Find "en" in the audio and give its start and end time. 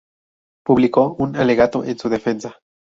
1.83-1.99